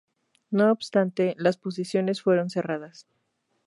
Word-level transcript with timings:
No 0.49 0.71
obstante, 0.71 1.35
las 1.37 1.57
posiciones 1.57 2.23
fueron 2.23 2.49
cerradas. 2.49 3.05